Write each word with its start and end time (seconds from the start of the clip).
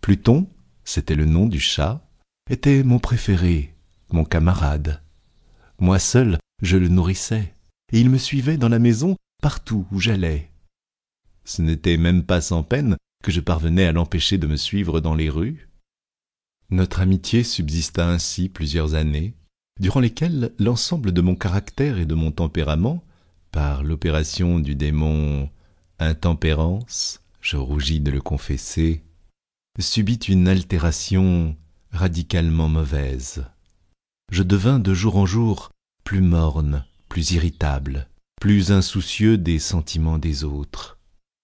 Pluton, 0.00 0.48
c'était 0.84 1.14
le 1.14 1.24
nom 1.24 1.46
du 1.46 1.60
chat, 1.60 2.04
était 2.48 2.82
mon 2.82 2.98
préféré, 2.98 3.74
mon 4.10 4.24
camarade. 4.24 5.02
Moi 5.78 5.98
seul, 5.98 6.38
je 6.62 6.76
le 6.76 6.88
nourrissais, 6.88 7.54
et 7.92 8.00
il 8.00 8.10
me 8.10 8.18
suivait 8.18 8.56
dans 8.56 8.68
la 8.68 8.78
maison 8.78 9.16
partout 9.42 9.86
où 9.92 10.00
j'allais. 10.00 10.50
Ce 11.44 11.62
n'était 11.62 11.96
même 11.96 12.24
pas 12.24 12.40
sans 12.40 12.62
peine 12.62 12.96
que 13.22 13.30
je 13.30 13.40
parvenais 13.40 13.86
à 13.86 13.92
l'empêcher 13.92 14.38
de 14.38 14.46
me 14.46 14.56
suivre 14.56 15.00
dans 15.00 15.14
les 15.14 15.30
rues. 15.30 15.68
Notre 16.70 17.00
amitié 17.00 17.42
subsista 17.44 18.08
ainsi 18.08 18.48
plusieurs 18.48 18.94
années, 18.94 19.34
durant 19.78 20.00
lesquelles 20.00 20.52
l'ensemble 20.58 21.12
de 21.12 21.20
mon 21.20 21.34
caractère 21.34 21.98
et 21.98 22.06
de 22.06 22.14
mon 22.14 22.32
tempérament, 22.32 23.04
par 23.50 23.82
l'opération 23.82 24.60
du 24.60 24.74
démon 24.74 25.50
intempérance, 25.98 27.20
je 27.40 27.56
rougis 27.56 28.00
de 28.00 28.10
le 28.10 28.20
confesser, 28.20 29.02
subit 29.78 30.16
une 30.16 30.48
altération 30.48 31.56
radicalement 31.90 32.68
mauvaise. 32.68 33.44
Je 34.30 34.42
devins 34.42 34.78
de 34.78 34.94
jour 34.94 35.16
en 35.16 35.26
jour 35.26 35.70
plus 36.04 36.20
morne, 36.20 36.84
plus 37.08 37.32
irritable, 37.32 38.08
plus 38.40 38.72
insoucieux 38.72 39.38
des 39.38 39.58
sentiments 39.58 40.18
des 40.18 40.44
autres. 40.44 40.98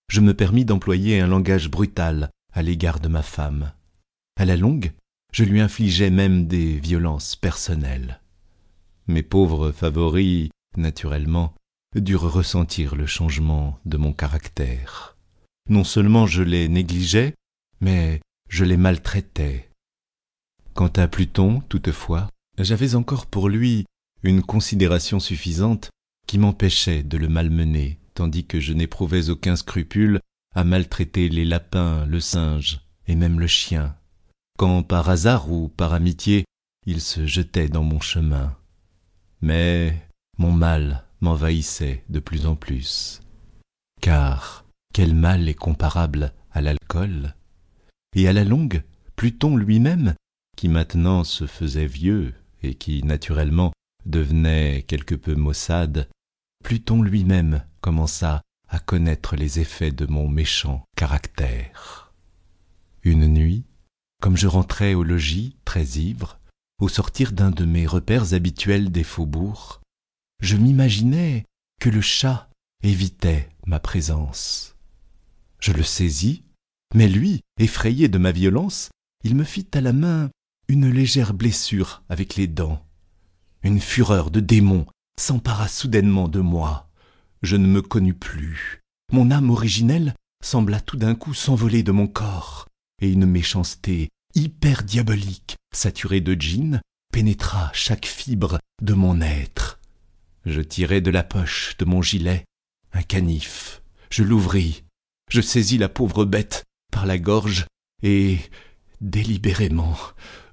Je 0.09 0.21
me 0.21 0.35
permis 0.35 0.65
d'employer 0.65 1.21
un 1.21 1.27
langage 1.27 1.71
brutal 1.71 2.31
à 2.53 2.63
l'égard 2.63 3.01
de 3.01 3.09
ma 3.09 3.23
femme. 3.23 3.73
À 4.39 4.45
la 4.45 4.57
longue, 4.57 4.93
je 5.33 5.45
lui 5.45 5.61
infligeais 5.61 6.11
même 6.11 6.47
des 6.47 6.79
violences 6.79 7.37
personnelles. 7.37 8.21
Mes 9.09 9.23
pauvres 9.23 9.73
favoris, 9.73 10.51
naturellement, 10.77 11.55
durent 11.95 12.33
ressentir 12.33 12.95
le 12.95 13.07
changement 13.07 13.79
de 13.85 13.97
mon 13.97 14.13
caractère. 14.13 15.16
Non 15.69 15.85
seulement 15.85 16.27
je 16.27 16.43
les 16.43 16.69
négligeais, 16.69 17.35
mais 17.81 18.21
je 18.49 18.65
les 18.65 18.77
maltraitais. 18.77 19.71
Quant 20.75 20.93
à 20.97 21.09
Pluton, 21.09 21.63
toutefois, 21.69 22.29
j'avais 22.59 22.95
encore 22.95 23.27
pour 23.27 23.49
lui 23.49 23.85
une 24.23 24.43
considération 24.43 25.21
suffisante 25.21 25.91
qui 26.27 26.39
m'empêchait 26.39 27.03
de 27.03 27.17
le 27.17 27.29
malmener, 27.29 27.99
tandis 28.15 28.47
que 28.47 28.61
je 28.61 28.73
n'éprouvais 28.73 29.31
aucun 29.31 29.57
scrupule 29.57 30.21
à 30.55 30.65
maltraiter 30.65 31.29
les 31.29 31.45
lapins, 31.45 32.07
le 32.07 32.21
singe 32.21 32.81
et 33.07 33.15
même 33.15 33.41
le 33.41 33.47
chien, 33.47 33.97
quand 34.59 34.83
par 34.83 35.09
hasard 35.09 35.51
ou 35.51 35.69
par 35.69 35.93
amitié 35.93 36.45
il 36.87 37.01
se 37.01 37.27
jetait 37.27 37.69
dans 37.69 37.83
mon 37.83 38.01
chemin. 38.01 38.57
Mais 39.43 40.09
mon 40.39 40.53
mal 40.53 41.05
m'envahissait 41.21 42.05
de 42.09 42.21
plus 42.21 42.47
en 42.47 42.55
plus. 42.55 43.21
Car 44.01 44.66
quel 44.97 45.15
mal 45.15 45.47
est 45.47 45.53
comparable 45.53 46.33
à 46.53 46.63
l'alcool 46.63 47.35
Et 48.15 48.29
à 48.29 48.33
la 48.33 48.45
longue, 48.45 48.83
Pluton 49.15 49.55
lui-même, 49.55 50.15
qui 50.57 50.69
maintenant 50.69 51.23
se 51.23 51.47
faisait 51.47 51.87
vieux 51.87 52.33
et 52.63 52.77
qui 52.77 53.03
naturellement 53.03 53.75
devenait 54.07 54.87
quelque 54.89 55.15
peu 55.15 55.35
maussade, 55.35 56.09
Pluton 56.65 57.03
lui-même 57.03 57.63
commença 57.83 58.41
à 58.71 58.79
connaître 58.79 59.37
les 59.37 59.61
effets 59.61 59.91
de 59.91 60.07
mon 60.07 60.31
méchant 60.31 60.83
caractère. 60.97 62.15
Une 63.03 63.27
nuit, 63.27 63.67
comme 64.23 64.39
je 64.39 64.47
rentrais 64.47 64.95
au 64.95 65.03
logis, 65.03 65.59
très 65.67 65.85
ivre, 65.85 66.39
au 66.81 66.89
sortir 66.89 67.33
d'un 67.33 67.51
de 67.51 67.67
mes 67.67 67.87
repères 67.87 68.33
habituels 68.33 68.91
des 68.91 69.05
faubourgs, 69.05 69.83
je 70.41 70.57
m'imaginais 70.57 71.45
que 71.83 71.91
le 71.91 72.01
chat 72.01 72.49
évitait 72.83 73.51
ma 73.67 73.79
présence. 73.79 74.76
Je 75.61 75.73
le 75.73 75.83
saisis, 75.83 76.45
mais 76.95 77.09
lui, 77.09 77.41
effrayé 77.59 78.09
de 78.09 78.19
ma 78.19 78.33
violence, 78.33 78.91
il 79.25 79.35
me 79.35 79.45
fit 79.45 79.67
à 79.75 79.81
la 79.81 79.93
main 79.93 80.31
une 80.69 80.91
légère 80.91 81.35
blessure 81.35 82.03
avec 82.09 82.37
les 82.37 82.47
dents. 82.47 82.85
Une 83.63 83.81
fureur 83.81 84.31
de 84.31 84.41
démon 84.41 84.87
s'empara 85.19 85.69
soudainement 85.69 86.29
de 86.29 86.41
moi. 86.41 86.89
Je 87.43 87.57
ne 87.57 87.67
me 87.67 87.83
connus 87.83 88.15
plus. 88.15 88.83
Mon 89.13 89.31
âme 89.31 89.51
originelle 89.51 90.15
sembla 90.45 90.81
tout 90.81 90.97
d'un 90.97 91.15
coup 91.15 91.35
s'envoler 91.35 91.83
de 91.83 91.93
mon 91.93 92.07
corps, 92.07 92.67
et 93.01 93.11
une 93.11 93.27
méchanceté 93.27 94.09
hyper 94.35 94.83
diabolique, 94.83 95.57
saturée 95.73 96.21
de 96.21 96.35
gin, 96.35 96.81
pénétra 97.13 97.71
chaque 97.73 98.07
fibre 98.07 98.59
de 98.83 98.95
mon 98.95 99.21
être. 99.21 99.81
Je 100.45 100.61
tirai 100.61 101.01
de 101.01 101.11
la 101.11 101.25
poche 101.25 101.77
de 101.79 101.85
mon 101.85 102.03
gilet 102.03 102.45
un 102.93 103.03
canif, 103.03 103.83
je 104.11 104.23
l'ouvris, 104.23 104.85
je 105.31 105.41
saisis 105.41 105.79
la 105.79 105.89
pauvre 105.89 106.25
bête 106.25 106.65
par 106.93 107.07
la 107.07 107.19
gorge, 107.19 107.67
et, 108.03 108.39
délibérément, 109.01 109.97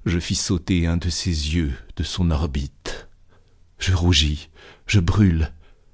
je 0.04 0.18
fis 0.18 0.34
sauter 0.34 0.86
un 0.86 0.96
de 0.96 1.08
ses 1.08 1.54
yeux 1.54 1.74
de 1.96 2.02
son 2.02 2.30
orbite. 2.30 3.08
Je 3.78 3.94
rougis, 3.94 4.50
je 4.86 5.00
brûle, 5.00 5.52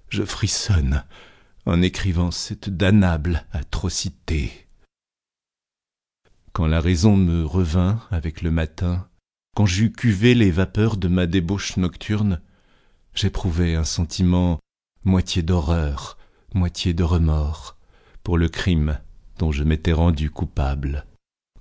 je 0.08 0.24
frissonne 0.24 1.04
en 1.66 1.82
écrivant 1.82 2.30
cette 2.30 2.70
damnable 2.70 3.46
atrocité. 3.52 4.66
Quand 6.52 6.66
la 6.66 6.80
raison 6.80 7.16
me 7.16 7.44
revint 7.44 8.00
avec 8.10 8.42
le 8.42 8.50
matin, 8.50 9.08
quand 9.54 9.66
j'eus 9.66 9.92
cuvé 9.92 10.34
les 10.34 10.50
vapeurs 10.50 10.96
de 10.96 11.08
ma 11.08 11.26
débauche 11.26 11.76
nocturne, 11.76 12.40
j'éprouvai 13.14 13.76
un 13.76 13.84
sentiment 13.84 14.58
moitié 15.04 15.42
d'horreur, 15.42 16.18
moitié 16.54 16.94
de 16.94 17.04
remords 17.04 17.76
pour 18.30 18.38
le 18.38 18.48
crime 18.48 19.00
dont 19.40 19.50
je 19.50 19.64
m'étais 19.64 19.92
rendu 19.92 20.30
coupable. 20.30 21.04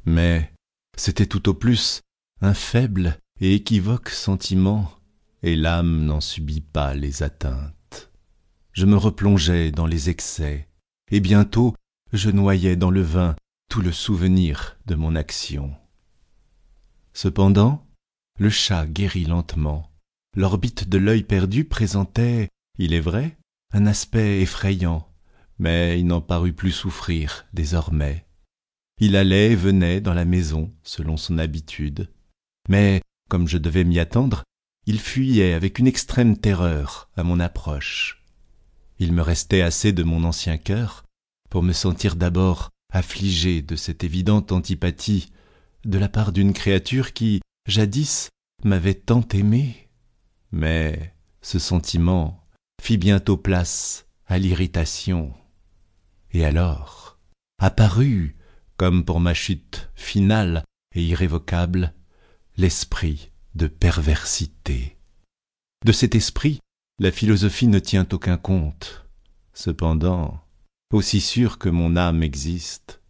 Mais 0.05 0.53
c'était 0.95 1.25
tout 1.25 1.49
au 1.49 1.55
plus 1.55 2.01
un 2.41 2.53
faible 2.53 3.17
et 3.41 3.55
équivoque 3.55 4.09
sentiment, 4.09 4.91
et 5.41 5.55
l'âme 5.55 6.05
n'en 6.05 6.21
subit 6.21 6.61
pas 6.61 6.93
les 6.93 7.23
atteintes. 7.23 8.11
Je 8.71 8.85
me 8.85 8.97
replongeai 8.97 9.71
dans 9.71 9.87
les 9.87 10.11
excès, 10.11 10.69
et 11.09 11.21
bientôt 11.21 11.73
je 12.13 12.29
noyais 12.29 12.75
dans 12.75 12.91
le 12.91 13.01
vin 13.01 13.35
tout 13.67 13.81
le 13.81 13.91
souvenir 13.91 14.77
de 14.85 14.93
mon 14.93 15.15
action. 15.15 15.73
Cependant, 17.13 17.83
le 18.37 18.51
chat 18.51 18.85
guérit 18.85 19.25
lentement. 19.25 19.91
L'orbite 20.37 20.87
de 20.87 20.99
l'œil 20.99 21.23
perdu 21.23 21.65
présentait, 21.65 22.49
il 22.77 22.93
est 22.93 22.99
vrai, 22.99 23.39
un 23.73 23.87
aspect 23.87 24.41
effrayant, 24.41 25.08
mais 25.59 25.99
il 25.99 26.07
n'en 26.07 26.21
parut 26.21 26.53
plus 26.53 26.71
souffrir 26.71 27.45
désormais. 27.53 28.25
Il 28.99 29.15
allait 29.15 29.51
et 29.51 29.55
venait 29.55 30.01
dans 30.01 30.13
la 30.13 30.25
maison 30.25 30.73
selon 30.83 31.17
son 31.17 31.37
habitude, 31.37 32.09
mais, 32.67 33.01
comme 33.29 33.47
je 33.47 33.57
devais 33.57 33.83
m'y 33.83 33.99
attendre, 33.99 34.43
il 34.85 34.99
fuyait 34.99 35.53
avec 35.53 35.79
une 35.79 35.87
extrême 35.87 36.37
terreur 36.37 37.09
à 37.15 37.23
mon 37.23 37.39
approche. 37.39 38.25
Il 38.99 39.13
me 39.13 39.21
restait 39.21 39.61
assez 39.61 39.93
de 39.93 40.03
mon 40.03 40.23
ancien 40.23 40.57
cœur 40.57 41.03
pour 41.49 41.63
me 41.63 41.73
sentir 41.73 42.15
d'abord 42.15 42.69
affligé 42.91 43.61
de 43.61 43.75
cette 43.75 44.03
évidente 44.03 44.51
antipathie 44.51 45.31
de 45.85 45.97
la 45.97 46.09
part 46.09 46.31
d'une 46.31 46.53
créature 46.53 47.13
qui, 47.13 47.41
jadis, 47.67 48.29
m'avait 48.63 48.95
tant 48.95 49.25
aimé. 49.33 49.89
Mais 50.51 51.13
ce 51.41 51.59
sentiment 51.59 52.45
fit 52.81 52.97
bientôt 52.97 53.37
place 53.37 54.05
à 54.25 54.37
l'irritation. 54.37 55.33
Et 56.31 56.45
alors 56.45 57.17
apparut, 57.59 58.35
comme 58.77 59.03
pour 59.03 59.19
ma 59.19 59.33
chute 59.33 59.89
finale 59.93 60.63
et 60.95 61.03
irrévocable, 61.03 61.93
l'esprit 62.57 63.31
de 63.55 63.67
perversité. 63.67 64.97
De 65.85 65.91
cet 65.91 66.15
esprit, 66.15 66.59
la 66.99 67.11
philosophie 67.11 67.67
ne 67.67 67.79
tient 67.79 68.07
aucun 68.11 68.37
compte. 68.37 69.07
Cependant, 69.53 70.41
aussi 70.93 71.21
sûr 71.21 71.57
que 71.57 71.69
mon 71.69 71.95
âme 71.97 72.23
existe, 72.23 73.01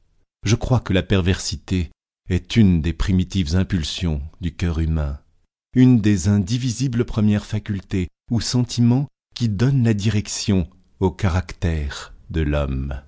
je 0.44 0.56
crois 0.56 0.80
que 0.80 0.94
la 0.94 1.04
perversité 1.04 1.92
est 2.30 2.56
une 2.56 2.82
des 2.82 2.94
primitives 2.94 3.56
impulsions 3.56 4.22
du 4.42 4.56
cœur 4.56 4.80
humain, 4.80 5.20
une 5.74 6.02
des 6.02 6.28
indivisibles 6.28 7.06
premières 7.06 7.46
facultés 7.46 8.08
ou 8.32 8.42
sentiments 8.42 9.08
qui 9.36 9.50
donnent 9.50 9.84
la 9.84 9.94
direction 9.94 10.70
au 11.00 11.12
caractère 11.12 12.14
de 12.30 12.42
l'homme. 12.42 13.02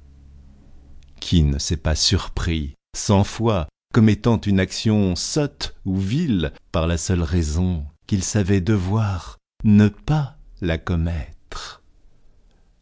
Qui 1.21 1.43
ne 1.43 1.59
s'est 1.59 1.77
pas 1.77 1.95
surpris 1.95 2.75
cent 2.93 3.23
fois 3.23 3.69
comme 3.93 4.09
étant 4.09 4.41
une 4.41 4.59
action 4.59 5.15
sotte 5.15 5.77
ou 5.85 5.95
vile 5.95 6.51
par 6.73 6.87
la 6.87 6.97
seule 6.97 7.23
raison 7.23 7.85
qu'il 8.07 8.23
savait 8.23 8.59
devoir 8.59 9.37
ne 9.63 9.87
pas 9.87 10.37
la 10.59 10.77
commettre. 10.77 11.83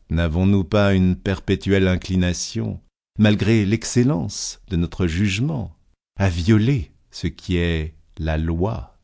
N'avons-nous 0.10 0.64
pas 0.64 0.96
une 0.96 1.16
perpétuelle 1.16 1.88
inclination, 1.88 2.82
malgré 3.20 3.66
l'excellence 3.66 4.62
de 4.70 4.78
notre 4.78 5.06
jugement, 5.06 5.76
à 6.18 6.30
violer 6.30 6.92
ce 7.12 7.28
qui 7.28 7.58
est 7.58 7.94
la 8.18 8.40
loi, 8.40 8.98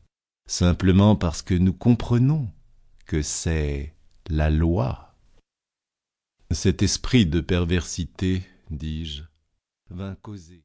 simplement 0.48 1.14
parce 1.14 1.42
que 1.42 1.54
nous 1.54 1.72
comprenons 1.72 2.50
que 3.04 3.22
c'est 3.22 3.94
la 4.28 4.50
loi? 4.50 5.14
Cet 6.50 6.82
esprit 6.82 7.26
de 7.26 7.40
perversité, 7.40 8.42
dis-je, 8.70 9.22
vint 9.90 10.14
causer 10.16 10.54